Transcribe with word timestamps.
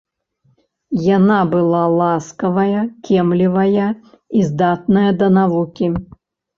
Яна 1.17 1.37
была 1.51 1.83
ласкавая, 1.99 2.81
кемлівая 3.11 3.89
і 4.01 4.39
здатная 4.53 5.09
да 5.23 5.27
навукі 5.41 5.97